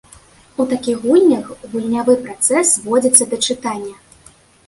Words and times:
У 0.61 0.65
такіх 0.69 1.03
гульнях 1.03 1.51
гульнявы 1.73 2.15
працэс 2.23 2.67
зводзіцца 2.79 3.23
да 3.35 3.41
чытання. 3.51 3.95